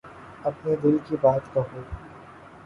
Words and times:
اپنے 0.43 0.75
دل 0.75 0.97
کی 1.05 1.15
بات 1.21 1.53
کہو۔ 1.53 1.81